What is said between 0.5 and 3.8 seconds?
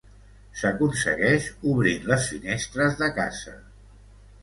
S'aconsegueix obrint les finestres de casa.